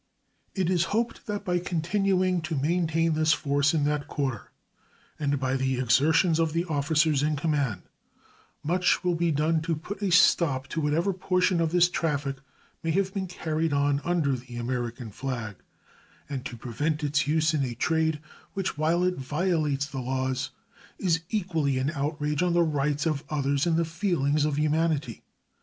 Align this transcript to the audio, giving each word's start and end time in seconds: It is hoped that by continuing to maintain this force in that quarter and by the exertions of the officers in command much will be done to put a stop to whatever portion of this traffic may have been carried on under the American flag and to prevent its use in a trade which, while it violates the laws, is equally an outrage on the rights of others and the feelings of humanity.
It 0.55 0.67
is 0.71 0.85
hoped 0.97 1.27
that 1.27 1.45
by 1.45 1.59
continuing 1.59 2.41
to 2.41 2.55
maintain 2.55 3.13
this 3.13 3.33
force 3.33 3.71
in 3.71 3.83
that 3.83 4.07
quarter 4.07 4.49
and 5.19 5.39
by 5.39 5.55
the 5.55 5.77
exertions 5.79 6.39
of 6.39 6.53
the 6.53 6.65
officers 6.65 7.21
in 7.21 7.35
command 7.35 7.83
much 8.63 9.03
will 9.03 9.13
be 9.13 9.29
done 9.29 9.61
to 9.61 9.75
put 9.75 10.01
a 10.01 10.09
stop 10.09 10.65
to 10.69 10.81
whatever 10.81 11.13
portion 11.13 11.61
of 11.61 11.69
this 11.71 11.87
traffic 11.87 12.37
may 12.81 12.89
have 12.89 13.13
been 13.13 13.27
carried 13.27 13.73
on 13.73 14.01
under 14.03 14.33
the 14.35 14.55
American 14.57 15.11
flag 15.11 15.57
and 16.27 16.45
to 16.47 16.57
prevent 16.57 17.03
its 17.03 17.27
use 17.27 17.53
in 17.53 17.63
a 17.63 17.75
trade 17.75 18.19
which, 18.55 18.79
while 18.79 19.03
it 19.03 19.17
violates 19.17 19.85
the 19.85 20.01
laws, 20.01 20.49
is 20.97 21.21
equally 21.29 21.77
an 21.77 21.91
outrage 21.91 22.41
on 22.41 22.53
the 22.53 22.63
rights 22.63 23.05
of 23.05 23.23
others 23.29 23.67
and 23.67 23.77
the 23.77 23.85
feelings 23.85 24.45
of 24.45 24.57
humanity. 24.57 25.21